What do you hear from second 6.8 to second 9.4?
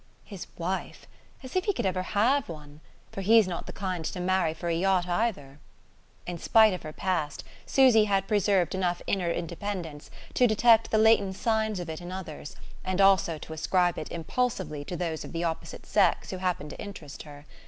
her past, Susy had preserved enough inner